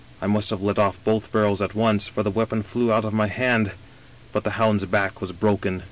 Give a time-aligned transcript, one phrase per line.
[0.19, 3.13] I must have let off both barrels at once, for the weapon flew out of
[3.13, 3.73] my hand,
[4.31, 5.79] but the hound's back was broken.